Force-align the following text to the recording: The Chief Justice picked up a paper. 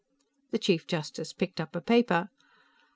The 0.49 0.57
Chief 0.57 0.87
Justice 0.87 1.31
picked 1.31 1.61
up 1.61 1.75
a 1.75 1.79
paper. 1.79 2.31